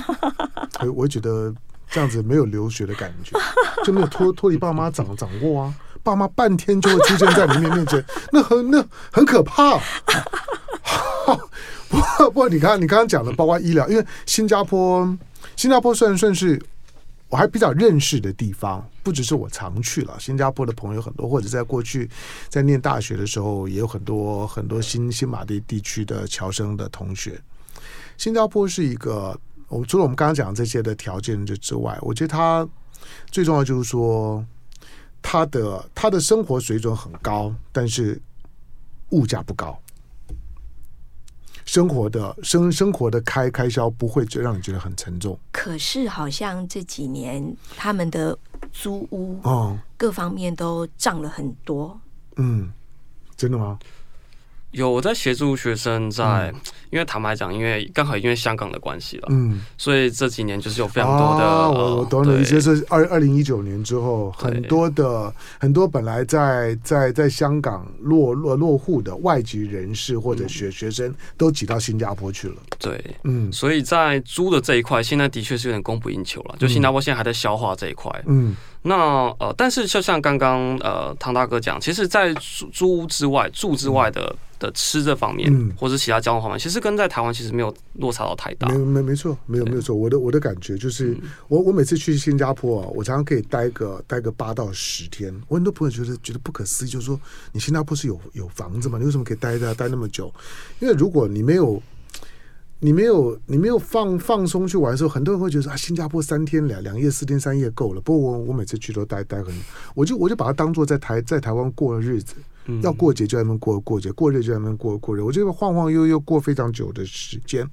[0.85, 1.53] 我我会觉得
[1.91, 3.39] 这样子没有留学的感觉，
[3.85, 5.75] 就没有脱脱离爸妈掌掌握啊。
[6.03, 9.79] 爸妈半天就会出现在你面面前， 那很那很可怕。
[11.89, 15.17] 不过不过，你看你刚刚讲的，包括医疗，因为新加坡
[15.57, 16.61] 新加坡算算是。
[17.33, 22.07] 我还比较认识的地方，不只是我常去了，新加坡的朋友很多，或者在过去
[22.51, 27.41] 在念大学的时候，也有很多很多新新马地地区的侨生的同学。
[28.19, 29.35] 新加坡是一个，
[29.69, 32.69] 我除了我们刚刚讲这些的条件之之外，我觉得它
[33.31, 34.45] 最重要就是说，
[35.23, 38.21] 它的它的生活水准很高，但是
[39.09, 39.82] 物价不高。
[41.73, 45.39] 生活的生生活的开开销不会就让你觉得很沉重。
[45.51, 47.43] 可是好像这几年
[47.79, 48.39] 他们的
[48.71, 51.99] 租屋哦，各方面都涨了很多。
[52.37, 52.71] 嗯，
[53.39, 53.79] 真的吗？
[54.73, 56.55] 有我在协助学生在，嗯、
[56.91, 78.57] 因为坦白讲，因为刚好因为香港的关系了，嗯，所以这几年就是有非常多的，啊、我我懂了，一些是二二零一九年之后，很多的很多本来在在在香港落落落户的外籍人士或者学、嗯、学生都挤到新加坡去了，对，嗯，所以在租的这一块，现在的确是有点供不应求了，就新加坡现在还在消化这一块，嗯。
[78.83, 78.97] 那
[79.39, 88.67] 呃，但是就像刚刚呃唐大哥讲，其实，在租租屋之外、住之外的的吃这方面，嗯、或者其他交通方面，其实跟在台湾其实没有落差到太大。
[88.69, 89.95] 没没没错，没有没有错。
[89.95, 95.33] 我的我的感觉就是，嗯、我我每次去新加坡啊，我常常可以待个待个八到十天。
[95.47, 97.21] 我很多朋友觉得觉得不可思议，就是说
[97.53, 98.99] 你新加坡是有有房子吗？
[98.99, 100.33] 你为什么可以待在待那么久？
[100.81, 101.81] 因为如果你没有。
[102.85, 108.01] 你没有，你没有放放松去玩的时候，很多人会觉得说啊，新加坡三天两两夜四天三夜够了。
[108.01, 109.55] 不过我我每次去都待待很，
[109.95, 115.21] 我就我就把它当做在台在台湾过日子，嗯、要过节就在那边过过节，过日就在那边过过日。
[115.21, 117.65] 我就晃晃悠悠过非常久的时间。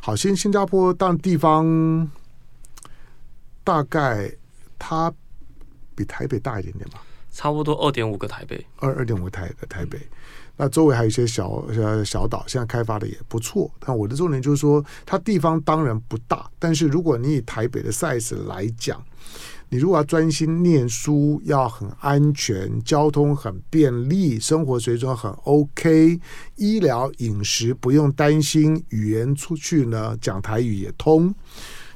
[0.00, 2.10] 好，新新加坡当地方
[3.62, 4.32] 大概
[4.78, 5.12] 它
[5.94, 9.98] 比台北大一点点吧，差不多二点五个台北，二二点五个台台北。
[10.56, 13.70] 那周围还有一些小小小岛，现在开发的也不错。
[13.80, 19.02] 但我的重点就是说，它地方当然不大，但是如果你以台北的 size 来讲，
[19.68, 26.20] 你如果要专心念书，要很安全，交通很便利，生活水准很 OK，
[26.56, 31.34] 医疗饮食不用担心，语言出去呢讲台语也通。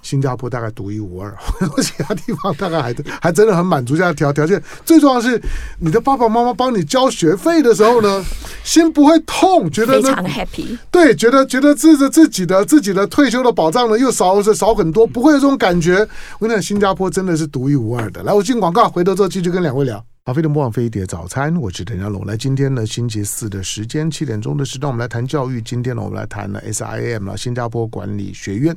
[0.03, 1.35] 新加坡大概独一无二，
[1.83, 4.63] 其他地方大概还还真的很满足这样条条件。
[4.85, 5.41] 最重要的是，
[5.81, 8.25] 你的爸爸妈妈帮你交学费的时候呢，
[8.65, 10.79] 心不会痛，觉得非常 happy。
[10.91, 16.07] 对，觉得觉得自己自己的自己的退休的保障呢又少是少很多，不会有这种感觉。
[16.39, 18.23] 我跟你讲，新加坡真的是独一无二的。
[18.23, 20.05] 来，我进广告，回头之后继续跟两位聊。
[20.29, 22.23] 巴菲特莫忘飞碟早餐，我是陈家龙。
[22.27, 25.59] 来，今天呢，星期四的时间，七点钟的时段，我们来谈教育。
[25.62, 28.77] 今天呢，我们来谈了 SIM 了，新加坡管理学院。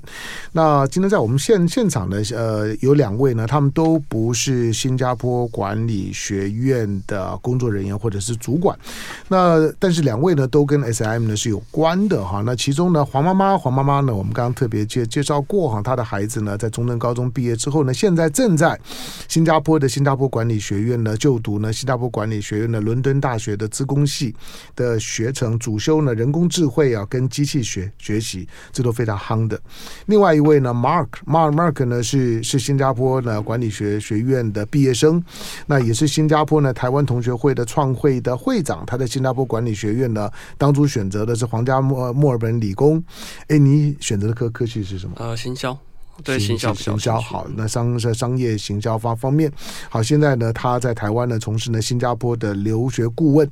[0.54, 8.80] 那今天在我们现现场呢，呃，有两位呢，他们都不是新加坡管理学院的工作人员或者是主管。
[9.28, 12.42] 那但是两位呢，都跟 SIM 呢是有关的哈。
[12.46, 18.80] 那其中呢，黄妈妈，黄妈妈呢，我们刚刚特别介介绍过哈，她的孩子呢，在中正高中毕业之后呢，现在正在
[19.28, 21.41] 新加坡的新加坡管理学院呢就。
[21.42, 24.34] 读呢新加坡管理学院的伦敦大学的资工系
[24.76, 29.60] 的学程，主修呢人工智慧啊跟机器学学习，这都非常夯的。
[30.06, 35.24] 另外一位呢，Mark Mark Mark 呢是是新加坡呢管理学学院的毕业生，
[35.66, 38.86] 那也是新加坡呢台湾同学会的创会的会长。
[38.86, 43.04] 他在新加坡管理学院呢当初选择的是皇家墨墨尔本理工。
[43.48, 45.16] 哎，你选择的科科系是什么？
[45.18, 45.78] 呃，行销。
[46.24, 49.52] 对行销，行销好，那商在商业行销方方面
[49.90, 50.02] 好。
[50.02, 53.50] 现在呢，他在台湾呢从事呢新加坡的留学顾问，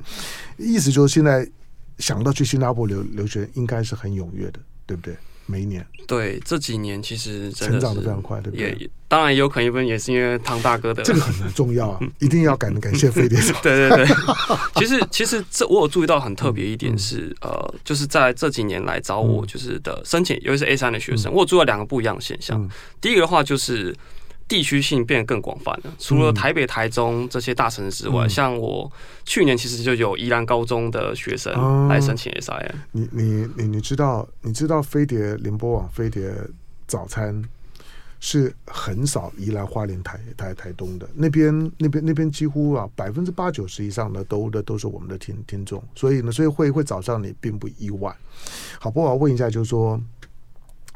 [0.58, 1.48] 意思就是现在
[1.98, 5.16] 想到去新加坡留留学，应该是很踊跃的，对不对？
[5.50, 8.76] 每一年，对这几年其实成长的非常快，对不对？
[8.80, 13.40] 也当然也有可能一部分也是因为汤大哥的，这个很重要啊， 一定要感感谢飞碟。
[13.64, 14.08] 对对对，
[14.76, 22.62] 其实其实这我有注意到很特别一点是，嗯、呃，就是在这几年来找我就是的申请，尤其是 A 三的学生，嗯、我有注意到两个不一样的现象。
[22.62, 22.70] 嗯、
[23.02, 23.96] 第一个的话就是。
[24.50, 28.92] 地区性变得更广泛了，除了台北、台中这些大城市之外，嗯、像我
[29.24, 32.88] 去年其实就有宜兰高中的学生来申请 SIM、啊。
[32.92, 36.34] 你你你你知道你知道飞碟联播网飞碟
[36.88, 37.42] 早餐
[38.20, 48.14] 是很少宜兰花莲台台台东的那边那边那边几乎啊百分之八九十以上的都的都是我们的听听众，所以呢所以会会找上你并不意外。
[48.80, 50.02] 好，不过我要问一下，就是说。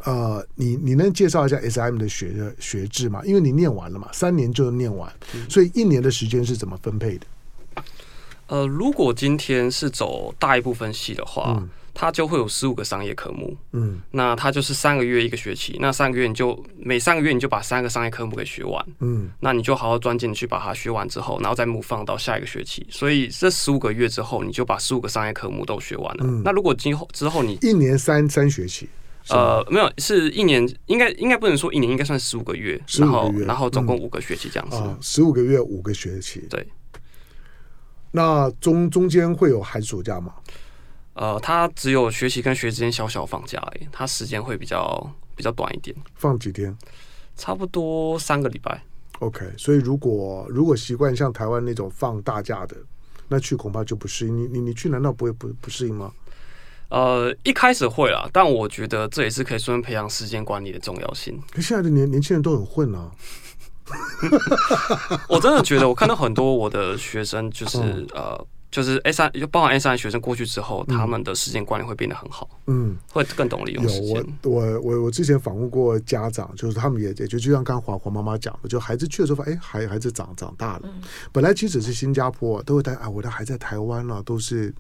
[0.05, 3.21] 呃，你你能介绍一下 S M 的学学制吗？
[3.23, 7.25] 因为你念完了嘛，三年就念完，嗯、所以一年的时间是怎么分配的？
[8.47, 13.55] 呃，如果今天是走大一部分系的话，嗯、它就会有十五个商业科目。
[13.71, 18.85] 嗯，那它就是三个月一个学期，那三个月你就每三个月你就把三个商业科目给学完。
[18.99, 22.85] 嗯，那你就好好钻进去把它学完之后，然后再 move 放到下一个学期。
[22.89, 26.25] 所以这十五个月之后，你就把十五个商业科目都学完了。
[26.25, 28.89] 嗯、那如果今后之后你一年三三学期。
[29.29, 34.77] 呃，没有，是一年，应该应该不能说一年，应该算十五个月，然后然后总共五个学期这样子。
[35.01, 36.67] 十五个月五个学期，对。
[38.11, 40.33] 那中中间会有寒暑假吗？
[41.13, 45.95] 呃，他只有学习跟学期之间小小放假而已，他时间会比较比较短一点。
[46.15, 46.75] 放几天？
[47.35, 48.83] 差不多三个礼拜。
[49.19, 52.75] OK，所以如果如果习惯像台湾那种放大假的，
[53.29, 54.37] 那去恐怕就不适应。
[54.37, 56.11] 你你你去难道不会不不适应吗？
[56.93, 61.41] 呃，一开始会啦，但我觉得这也是可以顺便培养时间管理的重要性。
[61.51, 63.09] 可现在的年年轻人都很混啊，
[65.27, 68.47] 我真的觉得我看到很多我的学生就是、嗯、呃。
[68.73, 74.15] 就是 A 三，就包含 A 三的学生过去之后，嗯、他们的时间管理会变得很好，嗯，会更懂利用时间。
[74.15, 80.81] 有我我我我之前访问过家长，就是他们也也就就像刚黄黄妈妈讲的，就孩子去的时候发现，哎，孩孩子长长大了。
[80.85, 84.73] 嗯、本来即使是新加坡，都会担心啊，我的孩子在台湾了，都是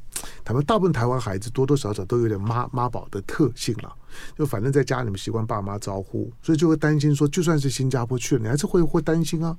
[0.43, 3.93] 他们大部分台湾孩子多多少少都有点妈妈宝的特性了。
[4.37, 9.57] 就反正在家里面习惯爸妈招呼，所以就会担心说，就算是新加坡去了，你还是会会担心啊。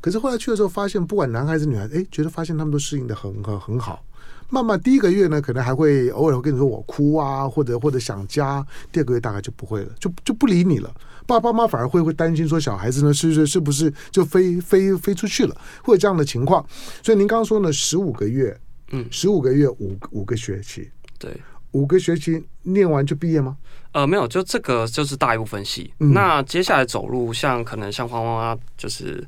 [0.00, 4.04] 可是后来去的时候，发现不管男孩子女孩子，哎，觉得发现他们都适应的很很很好。
[4.48, 8.64] 慢慢第一个月呢，可能还会偶尔会跟你说我哭啊，或者或者想家。
[8.90, 10.92] 第二个月大概就不会了，就就不理你了。
[11.26, 16.64] 爸爸妈妈反而会会担心说，小孩子呢是是是不是就飞飞飞出去了，会有这样的情况。
[17.02, 18.58] 所以您刚刚说呢，十五个月，
[18.90, 21.30] 嗯，十五个月五五个学期，对。
[21.72, 23.56] 五个学期念完就毕业吗？
[23.92, 25.90] 呃，没有，就这个就是大一部分系。
[26.00, 29.26] 嗯、那接下来走路，像可能像花花，就是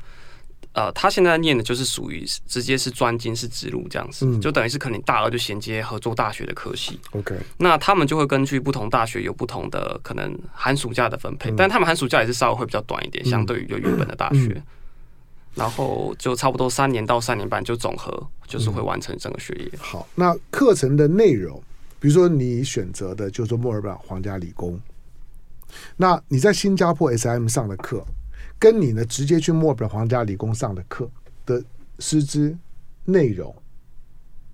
[0.75, 7.01] 呃，他现在念的就是属于直接是专精是直路这样子，嗯、就等于是可能大二就衔接合作大学的科系。
[7.13, 14.63] OK，那他们就会根据不同大学有不同的可能寒暑假的分配，嗯、但他们寒暑假也是稍微会比较短一点，嗯、相对于就原本的大学。
[15.55, 19.71] 嗯、然后就差不多三年到三年半就总和就是会完成整个学业。
[19.73, 21.63] 嗯、好，那课程的内容。
[22.01, 24.79] 比如说，你选择的就是墨尔本皇家理工，
[25.97, 28.05] 那你在新加坡 SIM 上的课，
[28.59, 31.11] 跟你呢直接去墨尔本皇家理工上的课
[31.47, 31.65] 的
[32.01, 32.55] 师资
[33.07, 33.57] 内容，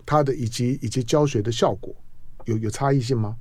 [0.07, 1.93] 它的以及以及教学的效果
[2.45, 3.35] 有有差异性吗？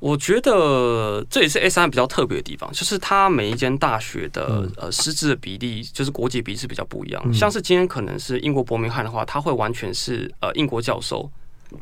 [0.00, 7.22] 我觉得这也是 SIM 比较特别的地方，就是它每一间大学的、嗯、呃师资的比例，就是国际比例是比较不一样。
[7.24, 11.30] 嗯、像是今天可能是英国伯明翰的话，它会完全是呃英国教授。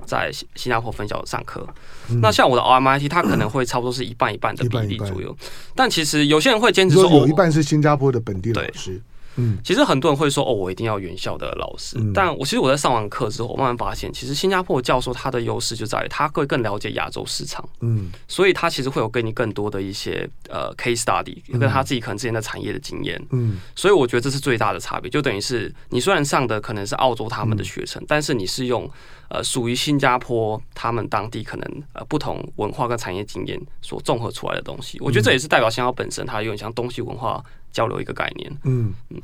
[0.05, 1.67] 在新新加坡分校上课，
[2.11, 5.35] 嗯、那像我的 RMIT，它可能会差不多是一半一半的比例左右。
[5.75, 9.01] 但其实有些人会坚持说，有一半是新加坡的本地老师。
[9.39, 11.97] 嗯，其实很多人会说，哦，我一定要原校的老师。
[11.99, 17.67] 嗯、但我其实我在上完课之后，我慢慢发现，其实新加坡教授他的优势就在于他会更了解亚洲市场。
[17.81, 23.19] 嗯，所以他其实会有给你更多的一些呃 case study，跟他自己可能之前的产业的经验。
[23.31, 28.91] 嗯，所以我觉得这是最大的差别，就等于是你虽然上的可能是澳洲他们的学程，嗯、但是你是用
[29.29, 34.99] 呃属于新加坡他们当地可能呃不同文化跟产业经验所综合出来的东西。
[35.01, 37.45] 我觉得这也是代表新加坡本身它有点像东西文化。
[37.71, 39.21] 交流一个概念，嗯嗯，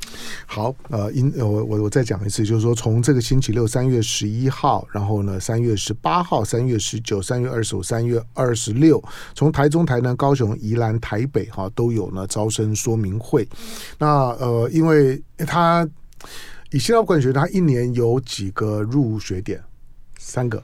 [0.47, 9.03] 好，呃，因我我我再讲一次，就是说从这个星期六三月十一号，然后呢三月十八号、三月十九、三月二十五、三月二十六，
[9.35, 13.49] 从台中、台南、高雄、宜兰、台北哈都有呢招生说明会。
[13.99, 15.89] 那呃，因为他
[16.71, 19.61] 以新加坡管理学，他一年有几个入学点？
[20.19, 20.63] 三个。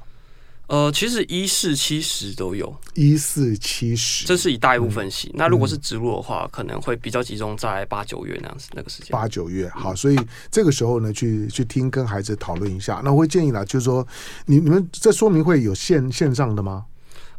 [0.71, 5.27] 呃，其实一四七十都有，一四七十，这是一大一部分系。
[5.31, 9.09] 嗯、那如果是植入的话，可能会比较集中在八九月那样子那个时间。
[9.11, 10.19] 八九月，好，所以
[10.49, 13.03] 这个时候呢，去去听跟孩子讨论一下。
[13.05, 14.07] 那我会建议啦，就是说，
[14.47, 16.85] 你你们这说明会有线线上的吗？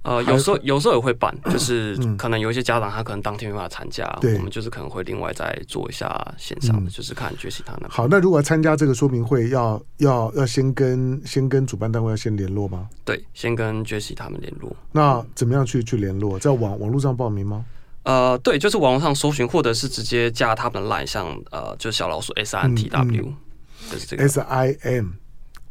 [0.03, 7.87] 呃，有时候有时候也会办， 就是可能有一些家长他可能当天没办法参加，嗯、我们就是可能会另外再做一下线上的，嗯、就是看决其他那。
[7.87, 12.89] 好，那如果要参加这个说明会要，要要要先跟先跟主办单位要先联络吗？
[13.05, 14.75] 对，先跟决其他们联络。
[14.91, 16.39] 那怎么样去去联络？
[16.39, 17.63] 在网网络上报名吗？
[18.03, 25.09] 呃，对，就是网络上搜寻，或者是直接加他们的 line，像呃，就是小老鼠 S I N T W，嗯嗯、就是这个 S I M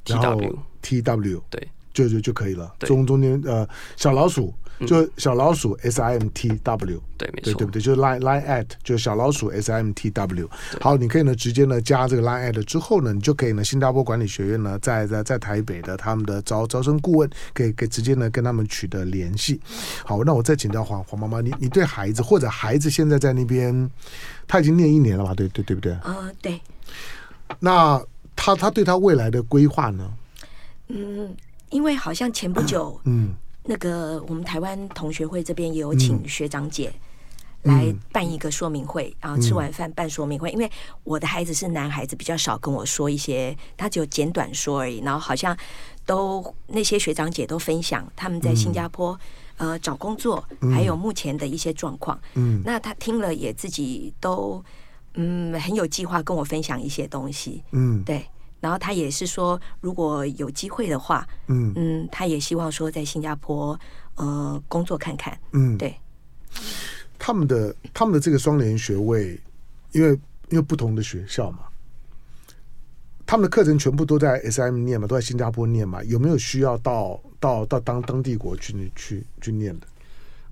[0.04, 1.68] T W T W，对。
[1.92, 2.72] 就就就可以了。
[2.80, 4.54] 中中间呃，小老鼠
[4.86, 7.82] 就小老鼠 S I M T W，对，没错，对对不对？
[7.82, 10.48] 就是 Line Line at 就小老鼠 S I M T W。
[10.80, 19.60] 好，你可以呢直接呢加这个 Line at 之后呢，你就可以呢新加坡管理学院呢在在在台北的他们的招招生顾问，可以可以直接呢跟他们取得联系。
[20.04, 23.90] 好，那我再请教黄黄妈妈，你你对孩子或者孩子现在在那边，
[24.48, 25.34] 他已经念一年了吧？
[25.34, 25.92] 对对对不对？
[26.04, 26.58] 呃，对。
[27.58, 28.02] 那
[28.34, 30.10] 他他对他未来的规划呢？
[30.88, 31.36] 嗯。
[31.70, 36.92] 因为好像前不久，嗯，那个我们台湾同学会这边也有请学长姐
[37.62, 40.50] 来办一个说明会，然后吃完饭办说明会。
[40.50, 40.70] 因为
[41.04, 45.00] 我的孩子是男孩子，比较少跟我说一些，他只有简短说而已。
[45.00, 45.56] 然后好像
[46.06, 49.18] 都那些学长姐都分享他们在新加坡
[49.58, 50.42] 呃找工作，
[50.72, 52.18] 还有目前的一些状况。
[52.34, 54.64] 嗯，那他听了也自己都
[55.14, 57.62] 嗯很有计划跟我分享一些东西。
[57.72, 58.24] 嗯，对。
[58.60, 63.78] 然后他也是说，如果有机会的话，嗯嗯，他也希望说在新加坡
[64.16, 65.94] 呃工作看看，嗯，对。
[67.18, 69.38] 他们的他们的这个双联学位，
[69.92, 70.10] 因为
[70.50, 71.60] 因为不同的学校嘛，
[73.24, 79.86] 他们的课程全部都在 SM 念嘛，都在新加坡念嘛，有没有需要到到到当当地国去去去念的？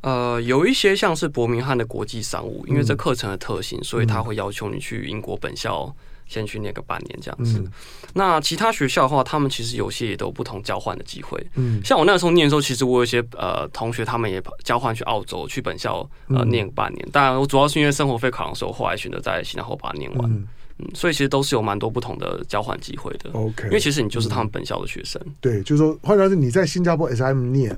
[0.02, 5.94] 呃，有一些像是伯明翰的国际商务，因为这课程的特性，嗯、所以他会要求你去英国本校。
[6.28, 7.72] 先去念个半年这样子，嗯、
[8.12, 11.44] 那其他学校的话，他们其实有些也都有不同交换的机会。
[11.54, 17.08] 嗯，像我那时候念的时候，其实我有一些呃同学，他们也交换去澳洲，去本校呃念个半年。
[17.10, 20.30] 当然，我主要是因为生活费考量，所以后来选择在新加坡把它念完。
[20.30, 20.46] 嗯，
[20.78, 23.30] 嗯，所以其实都是有蛮多不同的交换机会的。
[23.32, 25.20] OK，因为其实你就是他们本校的学生。
[25.24, 27.74] 嗯、对，就是说，换句话说，你在新加坡 SM 念。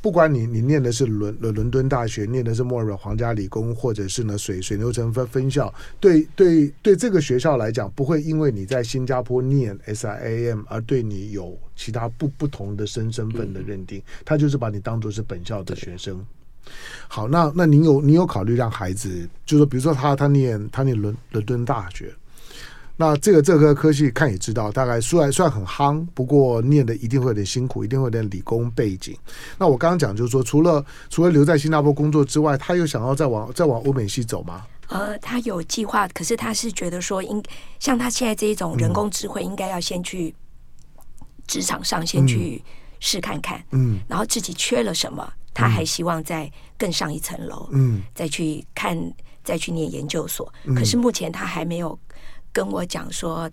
[0.00, 16.24] 不管你你念的是伦伦伦敦大学，念的是墨尔本皇家理工，或者是呢水水牛城分分校，对对对，这个学校来讲，不会因为你在新加坡念 SIAM 而对你有其他不不同的身身份的认定，他就是把你当做是本校的学生。
[17.08, 22.14] 好，那那您有你有考虑让孩子，就是说，比如说他他念他念伦伦敦大学。
[23.00, 29.16] 那这个这个科系看也知道，大概虽然算很夯，不过念的一定会有点辛苦，一定会有点理工背景。
[29.56, 34.66] 那我刚刚讲就是说，除了除了留在新加坡工作之外，他又想要再往再往欧美系走吗？
[34.88, 37.40] 呃，他有计划，可是他是觉得说，应
[37.78, 40.34] 像他现在这一种人工智慧，应该要先去
[41.46, 42.60] 职场上先去
[42.98, 48.98] 试看看，嗯，然后自己缺了什么，他还希望再更上一层楼，嗯，再去看，
[49.44, 50.52] 再去念研究所。
[50.64, 51.96] 嗯，可是目前他还没有。
[52.52, 53.46] 跟我讲说，